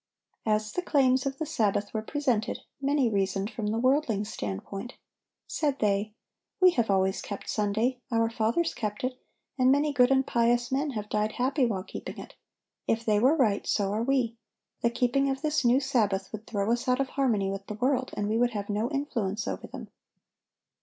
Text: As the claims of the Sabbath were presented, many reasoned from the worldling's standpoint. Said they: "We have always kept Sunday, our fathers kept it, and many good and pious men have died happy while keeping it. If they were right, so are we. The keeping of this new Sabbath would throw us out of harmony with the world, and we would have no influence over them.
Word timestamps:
As 0.47 0.71
the 0.71 0.81
claims 0.81 1.27
of 1.27 1.37
the 1.37 1.45
Sabbath 1.45 1.93
were 1.93 2.01
presented, 2.01 2.61
many 2.81 3.07
reasoned 3.07 3.51
from 3.51 3.67
the 3.67 3.77
worldling's 3.77 4.33
standpoint. 4.33 4.95
Said 5.45 5.77
they: 5.77 6.15
"We 6.59 6.71
have 6.71 6.89
always 6.89 7.21
kept 7.21 7.47
Sunday, 7.47 7.99
our 8.09 8.27
fathers 8.31 8.73
kept 8.73 9.03
it, 9.03 9.21
and 9.59 9.71
many 9.71 9.93
good 9.93 10.09
and 10.09 10.25
pious 10.25 10.71
men 10.71 10.89
have 10.93 11.07
died 11.07 11.33
happy 11.33 11.67
while 11.67 11.83
keeping 11.83 12.17
it. 12.17 12.33
If 12.87 13.05
they 13.05 13.19
were 13.19 13.35
right, 13.35 13.67
so 13.67 13.91
are 13.93 14.01
we. 14.01 14.35
The 14.81 14.89
keeping 14.89 15.29
of 15.29 15.43
this 15.43 15.63
new 15.63 15.79
Sabbath 15.79 16.29
would 16.33 16.47
throw 16.47 16.71
us 16.71 16.87
out 16.87 16.99
of 16.99 17.09
harmony 17.09 17.51
with 17.51 17.67
the 17.67 17.75
world, 17.75 18.09
and 18.17 18.27
we 18.27 18.39
would 18.39 18.53
have 18.53 18.69
no 18.71 18.89
influence 18.89 19.47
over 19.47 19.67
them. 19.67 19.89